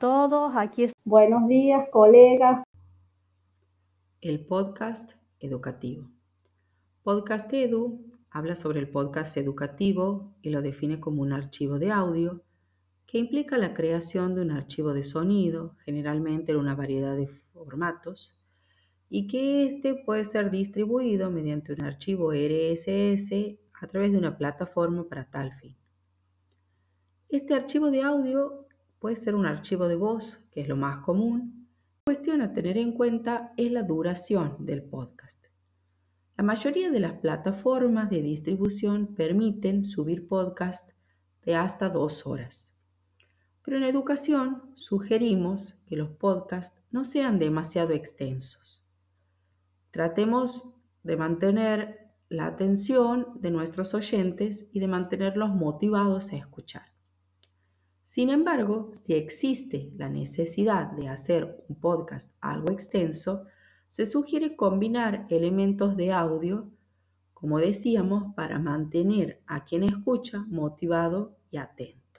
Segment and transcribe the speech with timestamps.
[0.00, 0.52] todos.
[0.56, 0.92] Aquí es...
[1.04, 2.64] Buenos días, colegas.
[4.22, 6.08] El podcast educativo.
[7.02, 8.00] Podcast Edu
[8.30, 12.42] habla sobre el podcast educativo y lo define como un archivo de audio
[13.06, 18.34] que implica la creación de un archivo de sonido, generalmente en una variedad de formatos,
[19.10, 23.32] y que éste puede ser distribuido mediante un archivo RSS
[23.80, 25.76] a través de una plataforma para tal fin.
[27.28, 28.66] Este archivo de audio
[29.00, 31.66] puede ser un archivo de voz, que es lo más común.
[32.06, 35.42] La cuestión a tener en cuenta es la duración del podcast.
[36.36, 40.90] La mayoría de las plataformas de distribución permiten subir podcast
[41.44, 42.74] de hasta dos horas.
[43.62, 48.84] Pero en educación sugerimos que los podcasts no sean demasiado extensos.
[49.90, 56.99] Tratemos de mantener la atención de nuestros oyentes y de mantenerlos motivados a escuchar.
[58.10, 63.44] Sin embargo, si existe la necesidad de hacer un podcast algo extenso,
[63.88, 66.68] se sugiere combinar elementos de audio,
[67.34, 72.09] como decíamos, para mantener a quien escucha motivado y atento.